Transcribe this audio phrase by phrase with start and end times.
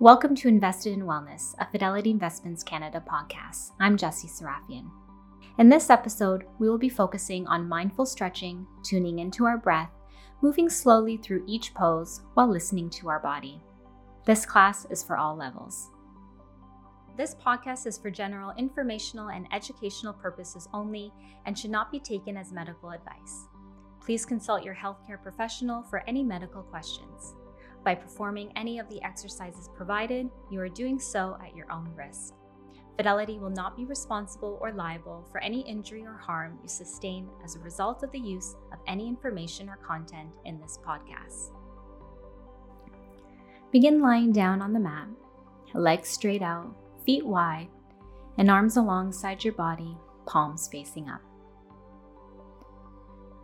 [0.00, 3.72] Welcome to Invested in Wellness, a Fidelity Investments Canada podcast.
[3.80, 4.90] I'm Jessie Serafian.
[5.58, 9.90] In this episode, we will be focusing on mindful stretching, tuning into our breath,
[10.40, 13.60] moving slowly through each pose while listening to our body.
[14.24, 15.90] This class is for all levels.
[17.18, 21.12] This podcast is for general informational and educational purposes only
[21.44, 23.48] and should not be taken as medical advice.
[24.00, 27.34] Please consult your healthcare professional for any medical questions.
[27.84, 32.34] By performing any of the exercises provided, you are doing so at your own risk.
[32.96, 37.56] Fidelity will not be responsible or liable for any injury or harm you sustain as
[37.56, 41.52] a result of the use of any information or content in this podcast.
[43.72, 45.08] Begin lying down on the mat,
[45.72, 46.74] legs straight out,
[47.06, 47.68] feet wide,
[48.36, 51.22] and arms alongside your body, palms facing up.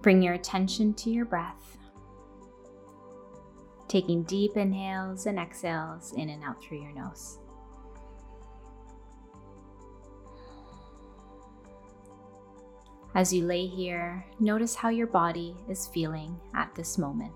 [0.02, 1.78] Bring your attention to your breath,
[3.96, 7.38] taking deep inhales and exhales in and out through your nose.
[13.15, 17.32] As you lay here, notice how your body is feeling at this moment.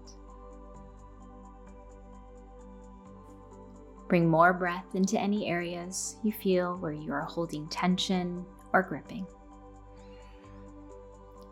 [4.07, 9.27] Bring more breath into any areas you feel where you are holding tension or gripping.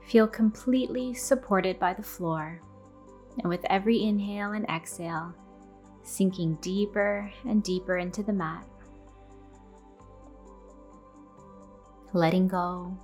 [0.02, 2.60] Feel completely supported by the floor,
[3.38, 5.34] and with every inhale and exhale,
[6.02, 8.66] sinking deeper and deeper into the mat.
[12.12, 12.96] Letting go,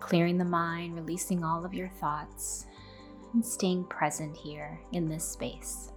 [0.00, 2.66] clearing the mind, releasing all of your thoughts,
[3.32, 5.92] and staying present here in this space.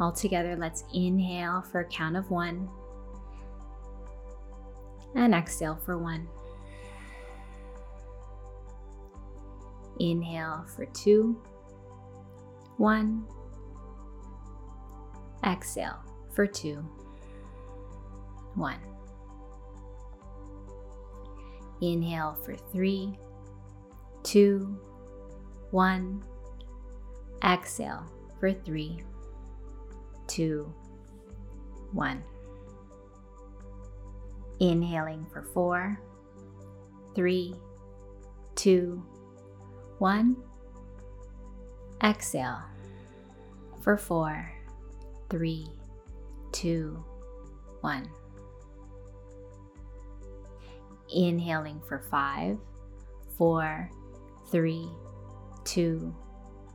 [0.00, 2.68] All together, let's inhale for a count of one
[5.14, 6.28] and exhale for one.
[9.98, 11.40] Inhale for two,
[12.78, 13.26] one.
[15.44, 15.98] Exhale
[16.32, 16.76] for two,
[18.54, 18.78] one.
[21.82, 23.18] Inhale for three,
[24.22, 24.78] two,
[25.70, 26.22] one.
[27.44, 28.04] Exhale
[28.38, 29.02] for three,
[30.30, 30.72] two,
[31.92, 32.22] one.
[34.60, 36.00] Inhaling for four,
[37.16, 37.56] three,
[38.54, 39.02] two,
[39.98, 40.36] one.
[42.02, 42.62] Exhale
[43.82, 44.52] for four,
[45.28, 45.66] three,
[46.52, 47.04] two,
[47.80, 48.08] one.
[51.12, 52.56] Inhaling for five,
[53.36, 53.90] four,
[54.52, 54.88] three,
[55.64, 56.14] two,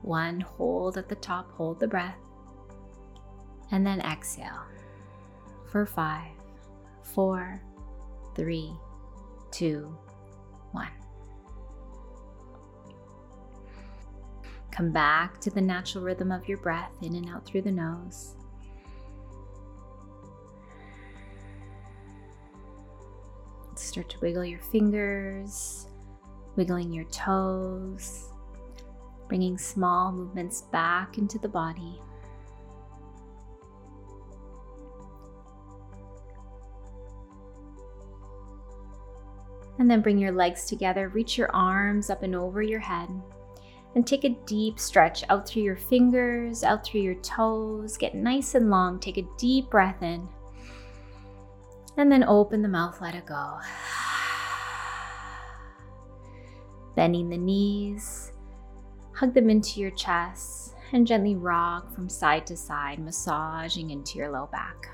[0.02, 0.42] one.
[0.42, 2.18] Hold at the top, hold the breath
[3.72, 4.64] and then exhale
[5.72, 6.32] for five,
[7.04, 7.62] four,
[8.36, 8.72] three,
[9.52, 9.96] two,
[10.72, 10.88] one.
[14.72, 18.36] Come back to the natural rhythm of your breath in and out through the nose.
[23.76, 25.88] Start to wiggle your fingers,
[26.58, 28.30] wiggling your toes,
[29.30, 32.02] bringing small movements back into the body.
[39.86, 43.08] And then bring your legs together, reach your arms up and over your head.
[43.94, 47.96] And take a deep stretch out through your fingers, out through your toes.
[47.96, 49.00] Get nice and long.
[49.00, 50.28] Take a deep breath in.
[51.98, 53.60] And then open the mouth, let it go.
[56.96, 58.32] Bending the knees,
[59.14, 64.32] hug them into your chest, and gently rock from side to side, massaging into your
[64.32, 64.90] low back.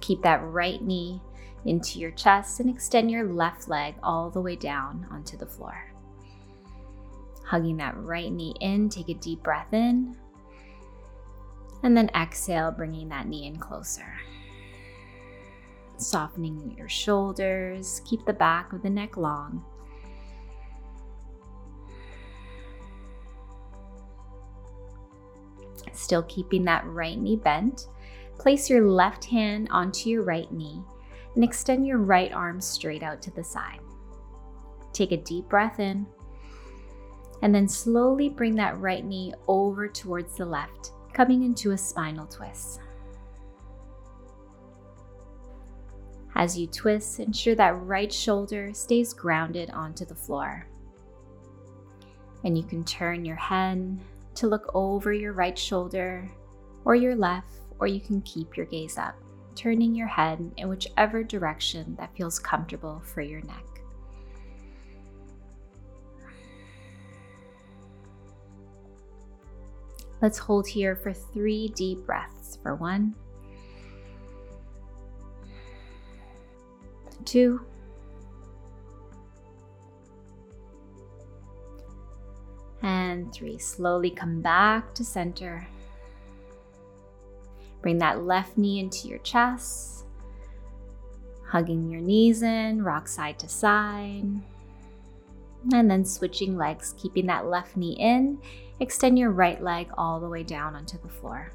[0.00, 1.20] Keep that right knee
[1.64, 5.92] into your chest and extend your left leg all the way down onto the floor.
[7.44, 10.16] Hugging that right knee in, take a deep breath in.
[11.82, 14.12] And then exhale, bringing that knee in closer.
[15.96, 19.64] Softening your shoulders, keep the back of the neck long.
[25.92, 27.88] Still keeping that right knee bent
[28.38, 30.82] Place your left hand onto your right knee
[31.34, 33.80] and extend your right arm straight out to the side.
[34.92, 36.06] Take a deep breath in
[37.42, 42.26] and then slowly bring that right knee over towards the left, coming into a spinal
[42.26, 42.80] twist.
[46.34, 50.68] As you twist, ensure that right shoulder stays grounded onto the floor.
[52.44, 53.98] And you can turn your head
[54.36, 56.28] to look over your right shoulder
[56.84, 59.14] or your left, or you can keep your gaze up,
[59.54, 63.64] turning your head in whichever direction that feels comfortable for your neck.
[70.20, 72.58] Let's hold here for three deep breaths.
[72.62, 73.14] For one,
[77.24, 77.60] two,
[82.82, 83.58] and three.
[83.58, 85.68] Slowly come back to center.
[87.82, 90.04] Bring that left knee into your chest,
[91.46, 94.24] hugging your knees in, rock side to side.
[95.72, 98.38] And then switching legs, keeping that left knee in
[98.80, 101.52] Extend your right leg all the way down onto the floor.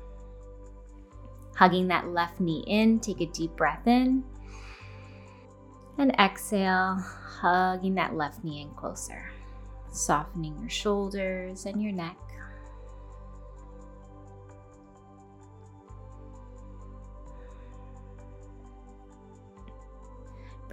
[1.56, 4.24] Hugging that left knee in, take a deep breath in.
[5.98, 6.96] And exhale,
[7.40, 9.32] hugging that left knee in closer.
[9.90, 12.18] Softening your shoulders and your neck.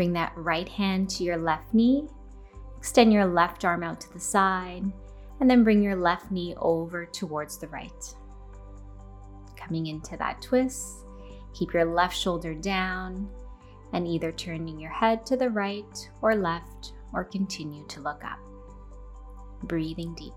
[0.01, 2.09] Bring that right hand to your left knee.
[2.79, 4.83] Extend your left arm out to the side
[5.39, 8.15] and then bring your left knee over towards the right.
[9.59, 11.05] Coming into that twist,
[11.53, 13.29] keep your left shoulder down
[13.93, 18.39] and either turning your head to the right or left or continue to look up.
[19.65, 20.35] Breathing deeply.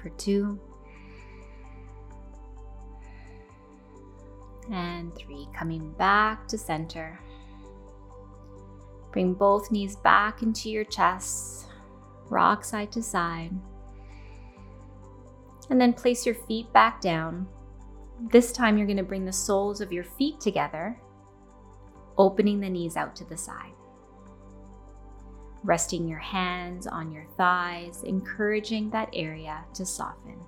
[0.00, 0.60] For two,
[4.72, 5.48] and three.
[5.56, 7.20] Coming back to center.
[9.12, 11.66] Bring both knees back into your chest,
[12.28, 13.52] rock side to side.
[15.70, 17.46] And then place your feet back down.
[18.30, 20.98] This time you're going to bring the soles of your feet together,
[22.16, 23.72] opening the knees out to the side.
[25.64, 30.38] Resting your hands on your thighs, encouraging that area to soften.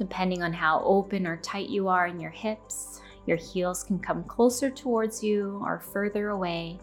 [0.00, 4.24] Depending on how open or tight you are in your hips, your heels can come
[4.24, 6.80] closer towards you or further away,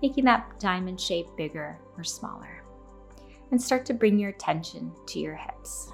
[0.00, 2.62] making that diamond shape bigger or smaller.
[3.50, 5.90] And start to bring your attention to your hips.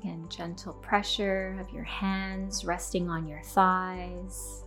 [0.00, 4.64] Again, gentle pressure of your hands resting on your thighs.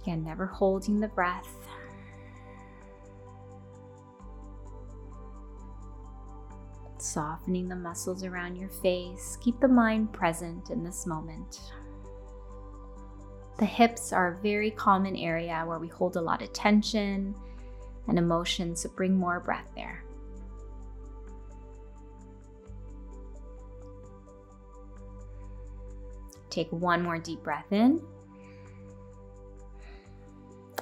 [0.00, 1.54] Again, never holding the breath.
[6.96, 9.36] Softening the muscles around your face.
[9.42, 11.60] Keep the mind present in this moment.
[13.58, 17.34] The hips are a very common area where we hold a lot of tension
[18.06, 20.04] and emotion, so bring more breath there.
[26.58, 28.02] Take one more deep breath in.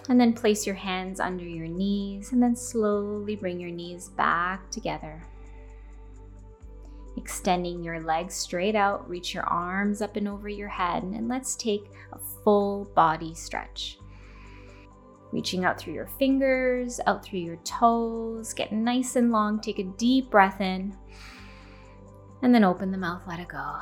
[0.08, 4.70] And then place your hands under your knees and then slowly bring your knees back
[4.70, 5.22] together.
[7.18, 11.54] Extending your legs straight out, reach your arms up and over your head, and let's
[11.56, 13.98] take a full body stretch.
[15.30, 19.60] Reaching out through your fingers, out through your toes, get nice and long.
[19.60, 20.96] Take a deep breath in,
[22.40, 23.76] and then open the mouth, let it go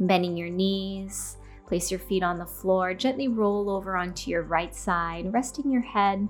[0.00, 1.36] bending your knees.
[1.66, 2.94] Place your feet on the floor.
[2.94, 6.28] Gently roll over onto your right side, resting your head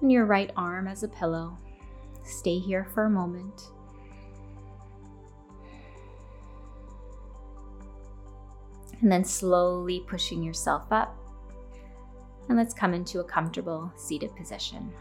[0.00, 1.56] and your right arm as a pillow.
[2.24, 3.68] Stay here for a moment.
[9.00, 11.16] And then slowly pushing yourself up.
[12.48, 14.92] And let's come into a comfortable seated position.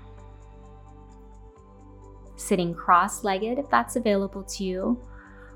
[2.36, 5.00] Sitting cross legged if that's available to you,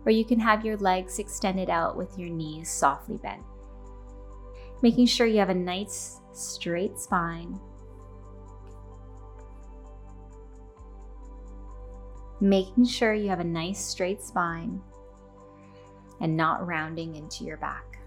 [0.05, 3.41] or you can have your legs extended out with your knees softly bent.
[4.81, 7.59] Making sure you have a nice straight spine.
[12.39, 14.81] Making sure you have a nice straight spine
[16.21, 17.97] and not rounding into your back.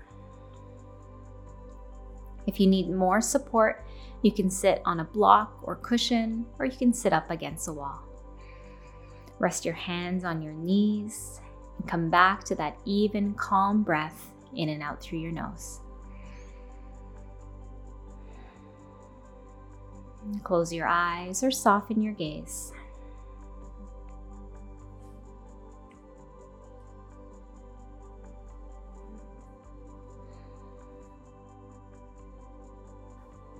[2.46, 3.84] If you need more support,
[4.22, 7.72] you can sit on a block or cushion, or you can sit up against a
[7.72, 8.02] wall.
[9.38, 11.40] Rest your hands on your knees
[11.78, 15.80] and come back to that even, calm breath in and out through your nose.
[20.42, 22.72] Close your eyes or soften your gaze.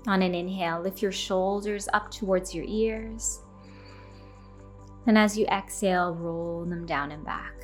[0.06, 3.40] On an inhale, lift your shoulders up towards your ears.
[5.06, 7.54] And as you exhale, roll them down and back.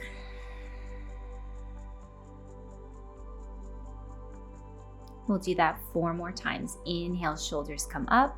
[5.26, 6.78] We'll do that four more times.
[6.84, 8.36] Inhale, shoulders come up.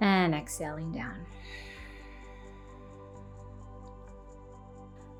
[0.00, 1.26] And exhaling down.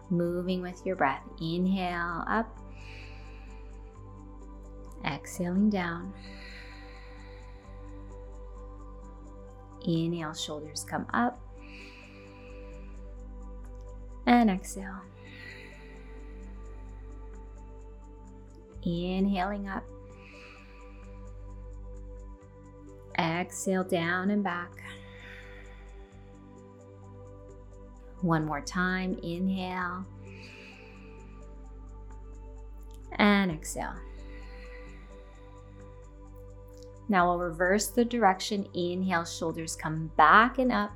[0.09, 1.23] Moving with your breath.
[1.41, 2.57] Inhale up.
[5.05, 6.13] Exhaling down.
[9.87, 11.41] Inhale, shoulders come up.
[14.27, 15.01] And exhale.
[18.85, 19.85] Inhaling up.
[23.19, 24.71] Exhale down and back.
[28.23, 29.19] One more time.
[29.23, 30.05] Inhale.
[33.13, 33.95] And exhale.
[37.09, 38.69] Now we'll reverse the direction.
[38.73, 40.93] Inhale, shoulders come back and up.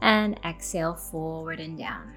[0.00, 2.12] And exhale, forward and down.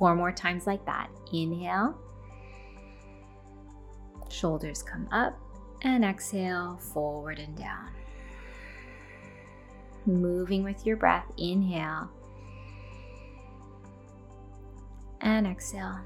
[0.00, 1.10] Four more times like that.
[1.30, 1.94] Inhale,
[4.30, 5.38] shoulders come up,
[5.82, 7.90] and exhale, forward and down.
[10.06, 11.26] Moving with your breath.
[11.36, 12.08] Inhale,
[15.20, 16.00] and exhale.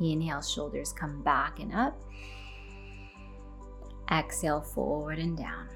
[0.00, 1.98] Inhale, shoulders come back and up.
[4.08, 5.66] Exhale, forward and down.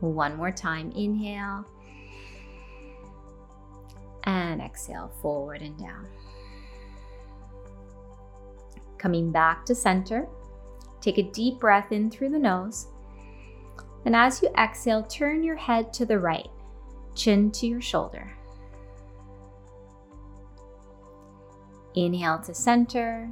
[0.00, 0.92] One more time.
[0.92, 1.64] Inhale.
[4.24, 6.06] And exhale, forward and down.
[8.98, 10.26] Coming back to center.
[11.00, 12.88] Take a deep breath in through the nose.
[14.04, 16.48] And as you exhale, turn your head to the right,
[17.14, 18.32] chin to your shoulder.
[21.94, 23.30] Inhale to center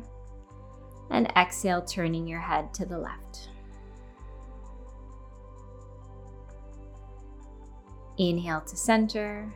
[1.11, 3.24] and exhale, turning your head to the left.
[8.19, 9.53] Inhale to center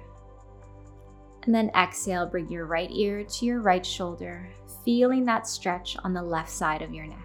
[1.49, 4.51] and then exhale, bring your right ear to your right shoulder,
[4.85, 7.25] feeling that stretch on the left side of your neck.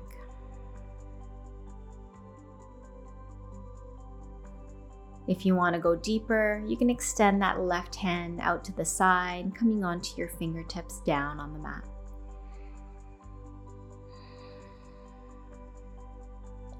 [5.28, 8.86] If you want to go deeper, you can extend that left hand out to the
[8.86, 11.84] side, coming onto your fingertips down on the mat.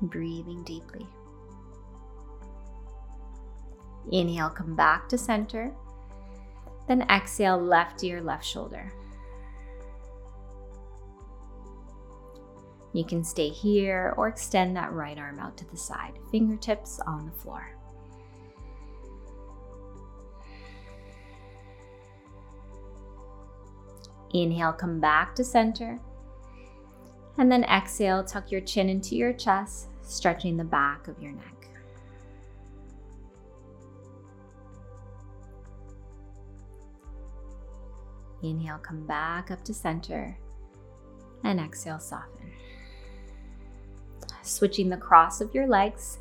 [0.02, 1.06] Breathing deeply.
[4.12, 5.74] Inhale, come back to center.
[6.88, 8.92] Then exhale, left ear, left shoulder.
[12.94, 17.26] You can stay here or extend that right arm out to the side, fingertips on
[17.26, 17.76] the floor.
[24.34, 26.00] Inhale, come back to center.
[27.38, 31.63] And then exhale, tuck your chin into your chest, stretching the back of your neck.
[38.44, 40.38] Inhale, come back up to center.
[41.44, 42.52] And exhale, soften.
[44.42, 46.20] Switching the cross of your legs,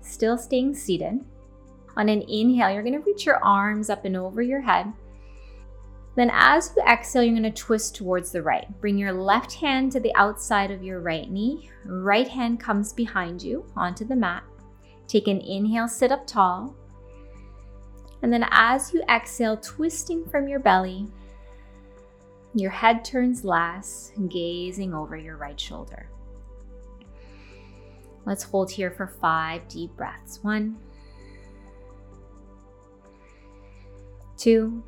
[0.00, 1.20] still staying seated.
[1.96, 4.92] On an inhale, you're going to reach your arms up and over your head
[6.14, 8.66] then, as you exhale, you're going to twist towards the right.
[8.80, 11.70] Bring your left hand to the outside of your right knee.
[11.86, 14.42] Right hand comes behind you onto the mat.
[15.06, 16.74] Take an inhale, sit up tall.
[18.20, 21.08] And then, as you exhale, twisting from your belly,
[22.54, 26.08] your head turns last, gazing over your right shoulder.
[28.24, 30.38] Let's hold here for five deep breaths.
[30.42, 30.76] One,
[34.36, 34.82] two,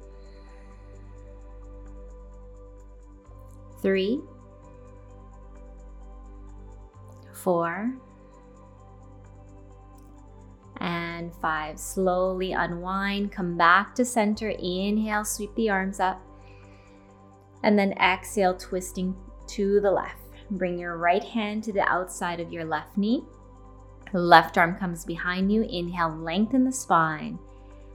[3.82, 4.20] three,
[7.32, 7.92] four,
[10.78, 11.78] and five.
[11.78, 14.50] Slowly unwind, come back to center.
[14.50, 16.20] Inhale, sweep the arms up.
[17.64, 19.16] And then exhale, twisting
[19.48, 20.22] to the left.
[20.52, 23.24] Bring your right hand to the outside of your left knee.
[24.12, 25.62] Left arm comes behind you.
[25.62, 27.38] Inhale, lengthen the spine.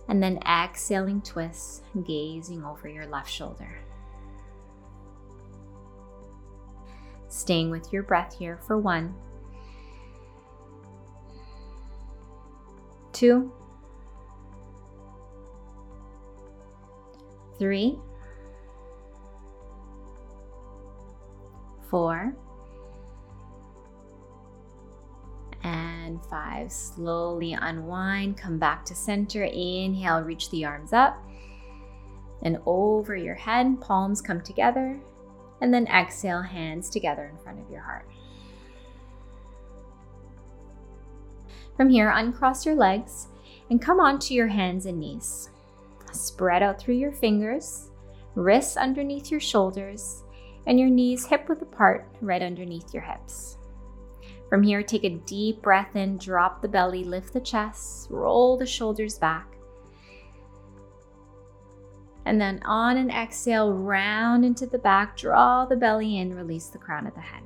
[0.09, 3.79] And then exhaling, twist, gazing over your left shoulder.
[7.29, 9.15] staying with your breath here for one,
[13.13, 13.51] two,
[17.57, 17.97] three,
[21.89, 22.34] four,
[25.63, 26.72] and five.
[26.72, 29.43] Slowly unwind, come back to center.
[29.43, 31.24] Inhale, reach the arms up
[32.41, 35.00] and over your head, palms come together,
[35.62, 38.08] and then exhale, hands together in front of your heart.
[41.75, 43.27] From here, uncross your legs
[43.69, 45.50] and come onto your hands and knees.
[46.12, 47.91] Spread out through your fingers,
[48.36, 50.24] wrists underneath your shoulders,
[50.67, 53.57] and your knees hip width apart right underneath your hips.
[54.49, 58.65] From here, take a deep breath in, drop the belly, lift the chest, roll the
[58.65, 59.45] shoulders back.
[62.25, 66.77] And then on an exhale, round into the back, draw the belly in, release the
[66.77, 67.43] crown of the head.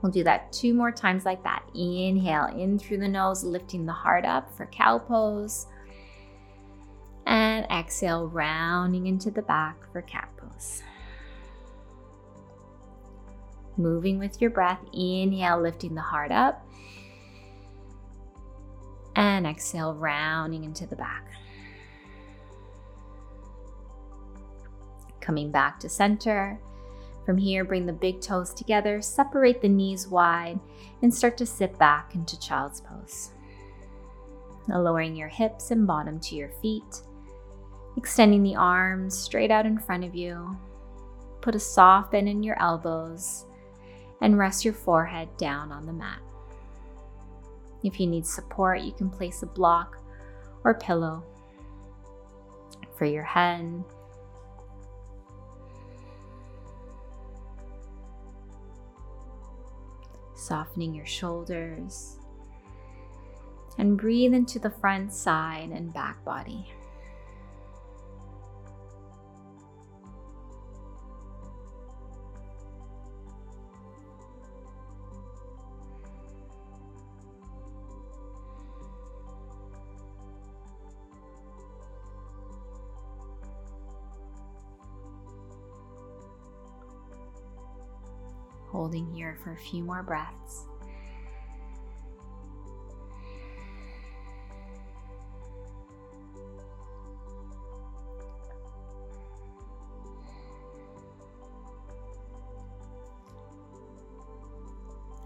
[0.00, 1.62] We'll do that two more times like that.
[1.74, 5.66] Inhale in through the nose, lifting the heart up for cow pose.
[7.24, 10.28] And exhale, rounding into the back for cat
[13.76, 16.64] Moving with your breath, inhale, lifting the heart up.
[19.16, 21.26] And exhale, rounding into the back.
[25.20, 26.60] Coming back to center.
[27.24, 30.60] From here, bring the big toes together, separate the knees wide,
[31.02, 33.30] and start to sit back into child's pose.
[34.68, 37.02] Now lowering your hips and bottom to your feet,
[37.96, 40.56] extending the arms straight out in front of you.
[41.40, 43.46] Put a soft bend in your elbows
[44.20, 46.20] and rest your forehead down on the mat.
[47.82, 49.98] If you need support, you can place a block
[50.64, 51.22] or pillow
[52.96, 53.84] for your head.
[60.34, 62.18] Softening your shoulders.
[63.76, 66.72] And breathe into the front side and back body.
[88.84, 90.66] Holding here for a few more breaths.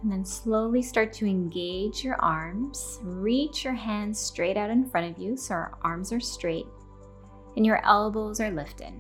[0.03, 3.01] And then slowly start to engage your arms.
[3.03, 6.67] Reach your hands straight out in front of you so our arms are straight
[7.57, 8.93] and your elbows are lifted.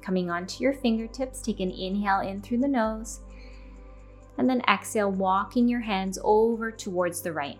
[0.00, 3.20] Coming onto your fingertips, take an inhale in through the nose
[4.38, 7.58] and then exhale, walking your hands over towards the right.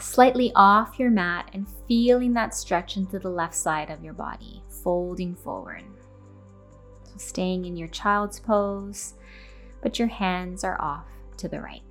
[0.00, 4.62] Slightly off your mat and feeling that stretch into the left side of your body,
[4.82, 5.84] folding forward.
[7.04, 9.14] So staying in your child's pose,
[9.82, 11.06] but your hands are off
[11.38, 11.82] to the right.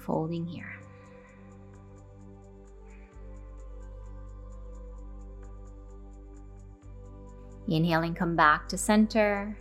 [0.00, 0.72] Folding here.
[7.68, 9.56] Inhaling, come back to center.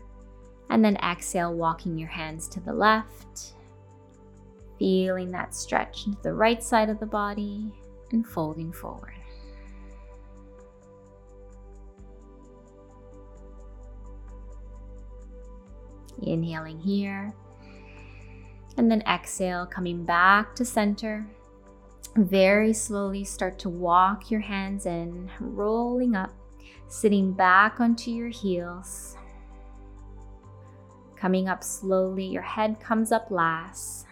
[0.69, 3.53] And then exhale, walking your hands to the left,
[4.79, 7.71] feeling that stretch into the right side of the body
[8.11, 9.13] and folding forward.
[16.21, 17.33] Inhaling here,
[18.77, 21.27] and then exhale, coming back to center.
[22.15, 26.33] Very slowly start to walk your hands in, rolling up,
[26.87, 29.17] sitting back onto your heels
[31.15, 34.05] Coming up slowly, your head comes up last.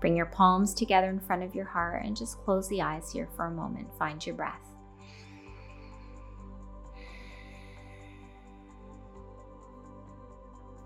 [0.00, 3.28] Bring your palms together in front of your heart and just close the eyes here
[3.36, 3.88] for a moment.
[3.98, 4.66] Find your breath.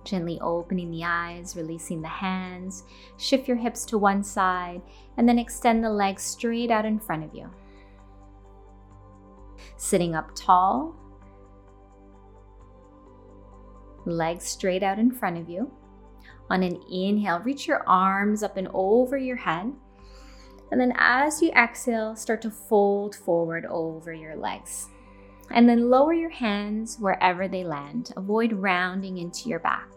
[0.04, 2.84] Gently opening the eyes, releasing the hands.
[3.16, 4.82] Shift your hips to one side
[5.16, 7.48] and then extend the legs straight out in front of you.
[9.76, 10.94] Sitting up tall,
[14.04, 15.70] legs straight out in front of you.
[16.50, 19.72] On an inhale, reach your arms up and over your head.
[20.70, 24.88] And then as you exhale, start to fold forward over your legs.
[25.50, 28.12] And then lower your hands wherever they land.
[28.16, 29.88] Avoid rounding into your back.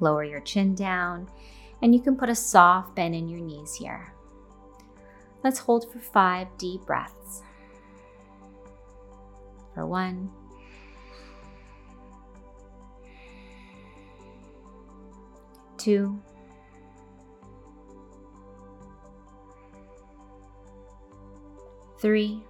[0.00, 1.28] Lower your chin down,
[1.82, 4.12] and you can put a soft bend in your knees here.
[5.42, 7.42] Let's hold for five deep breaths.
[9.74, 10.30] For one,
[15.84, 16.18] two,
[22.00, 22.42] three,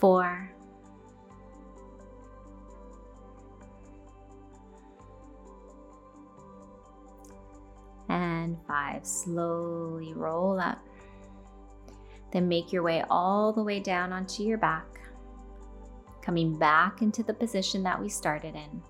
[0.00, 0.50] four,
[8.08, 9.04] and five.
[9.04, 10.78] Slowly roll up.
[12.32, 14.86] Then make your way all the way down onto your back,
[16.24, 18.82] coming back into the position that we started in.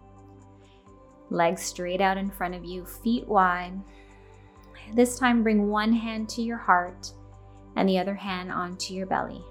[1.31, 3.73] Legs straight out in front of you, feet wide.
[4.95, 7.13] This time, bring one hand to your heart
[7.75, 9.43] and the other hand onto your belly.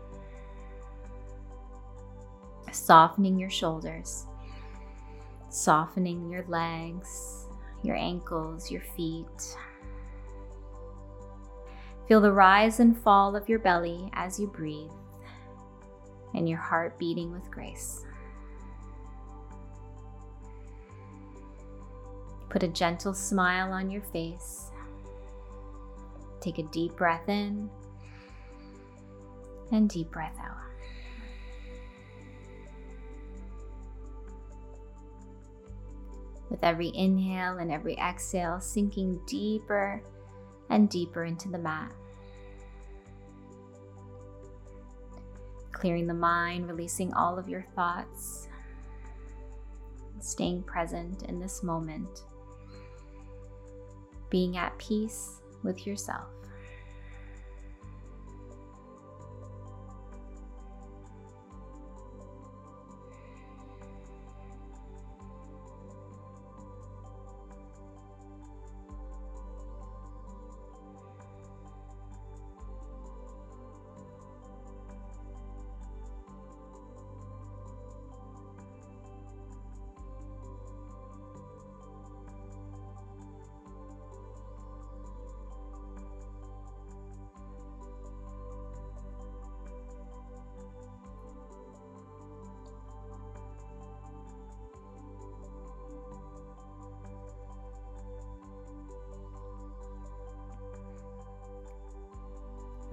[2.71, 4.25] Softening your shoulders,
[5.49, 7.47] softening your legs,
[7.83, 9.57] your ankles, your feet.
[12.07, 14.89] Feel the rise and fall of your belly as you breathe
[16.33, 18.05] and your heart beating with grace.
[22.49, 24.69] Put a gentle smile on your face.
[26.39, 27.69] Take a deep breath in
[29.71, 30.57] and deep breath out.
[36.49, 40.03] With every inhale and every exhale, sinking deeper
[40.69, 41.91] and deeper into the mat.
[45.83, 48.47] Clearing the mind, releasing all of your thoughts,
[50.21, 52.23] staying present in this moment,
[54.29, 56.29] being at peace with yourself.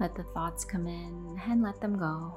[0.01, 2.33] Let the thoughts come in and let them go.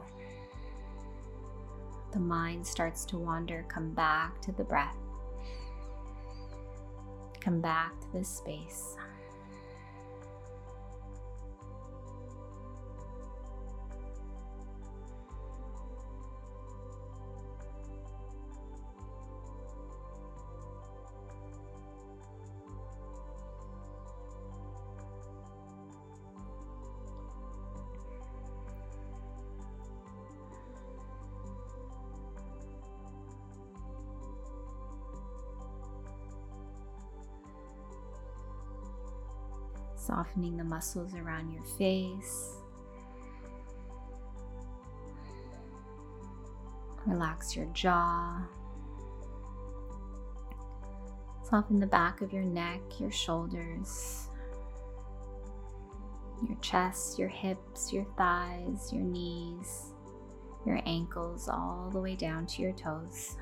[2.12, 4.98] The mind starts to wander, come back to the breath.
[7.40, 8.98] Come back to this space.
[40.24, 42.56] Softening the muscles around your face.
[47.06, 48.42] Relax your jaw.
[51.48, 54.28] Soften the back of your neck, your shoulders,
[56.48, 59.92] your chest, your hips, your thighs, your knees,
[60.64, 63.36] your ankles, all the way down to your toes.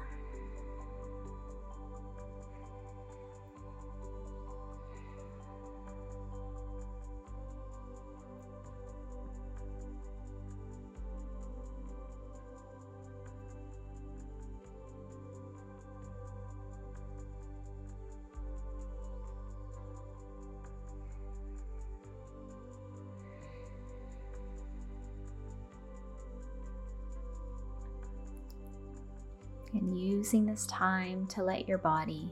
[30.23, 32.29] Using this time to let your body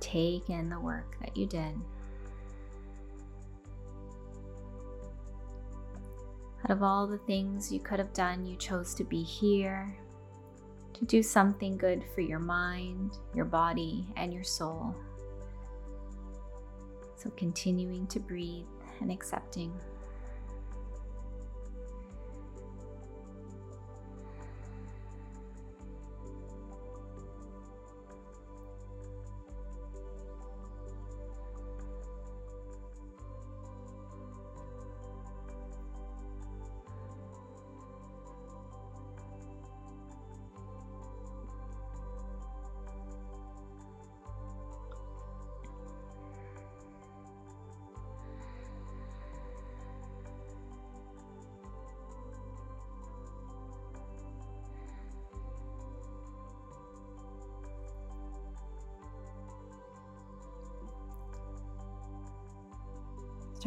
[0.00, 1.72] take in the work that you did.
[6.64, 9.96] Out of all the things you could have done, you chose to be here,
[10.94, 14.92] to do something good for your mind, your body, and your soul.
[17.14, 18.66] So, continuing to breathe
[19.00, 19.72] and accepting.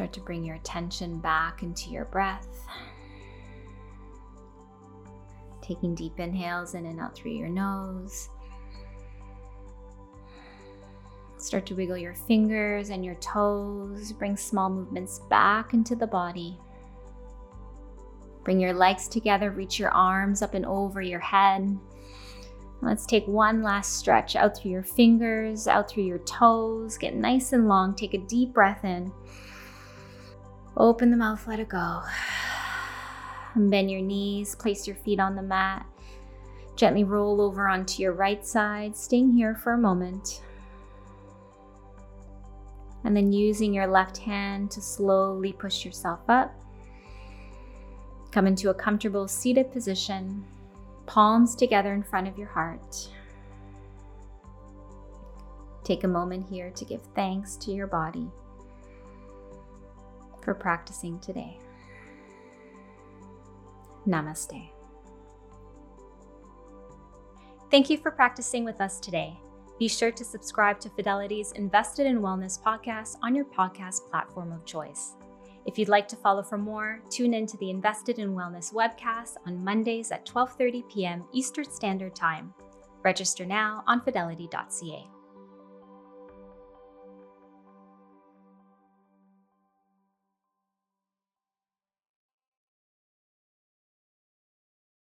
[0.00, 2.48] Start to bring your attention back into your breath.
[5.60, 8.30] Taking deep inhales in and out through your nose.
[11.36, 14.10] Start to wiggle your fingers and your toes.
[14.12, 16.58] Bring small movements back into the body.
[18.42, 21.78] Bring your legs together, reach your arms up and over your head.
[22.80, 26.96] Let's take one last stretch out through your fingers, out through your toes.
[26.96, 27.94] Get nice and long.
[27.94, 29.12] Take a deep breath in.
[30.80, 32.00] Open the mouth, let it go.
[33.54, 35.84] Bend your knees, place your feet on the mat.
[36.74, 40.40] Gently roll over onto your right side, staying here for a moment.
[43.04, 46.50] And then using your left hand to slowly push yourself up.
[48.32, 50.42] Come into a comfortable seated position,
[51.04, 53.10] palms together in front of your heart.
[55.84, 58.30] Take a moment here to give thanks to your body
[60.42, 61.58] for practicing today.
[64.06, 64.70] Namaste.
[67.70, 69.38] Thank you for practicing with us today.
[69.78, 74.64] Be sure to subscribe to Fidelity's Invested in Wellness podcast on your podcast platform of
[74.64, 75.14] choice.
[75.66, 79.36] If you'd like to follow for more, tune in to the Invested in Wellness webcast
[79.46, 81.24] on Mondays at 12:30 p.m.
[81.32, 82.52] Eastern Standard Time.
[83.02, 85.09] Register now on fidelity.ca.